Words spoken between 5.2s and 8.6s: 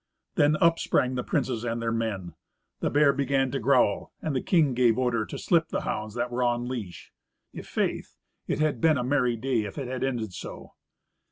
to slip the hounds that were on leash. I'faith, it